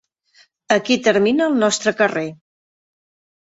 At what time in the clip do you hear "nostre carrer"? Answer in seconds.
1.65-2.25